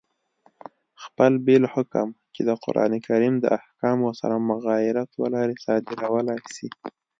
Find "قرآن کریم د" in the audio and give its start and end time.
2.63-3.45